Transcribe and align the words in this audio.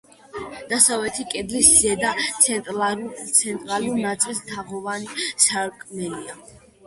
დასავლეთი 0.69 1.25
კედლის 1.33 1.67
ზედა, 1.81 2.13
ცენტრალურ 2.45 4.01
ნაწილში 4.07 4.43
თაღოვანი 4.49 5.29
სარკმელია. 5.49 6.35